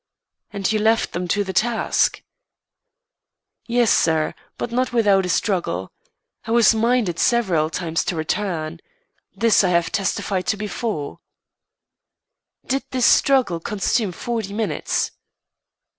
"And 0.51 0.71
you 0.71 0.79
left 0.79 1.11
them 1.13 1.27
to 1.27 1.43
the 1.43 1.53
task?" 1.53 2.23
"Yes, 3.67 3.91
sir, 3.93 4.33
but 4.57 4.71
not 4.71 4.91
without 4.91 5.27
a 5.27 5.29
struggle. 5.29 5.91
I 6.43 6.49
was 6.49 6.73
minded 6.73 7.19
several 7.19 7.69
times 7.69 8.03
to 8.05 8.15
return. 8.15 8.79
This 9.35 9.63
I 9.63 9.69
have 9.69 9.91
testified 9.91 10.47
to 10.47 10.57
before." 10.57 11.19
"Did 12.65 12.83
this 12.89 13.05
struggle 13.05 13.59
consume 13.59 14.11
forty 14.11 14.53
minutes?" 14.53 15.11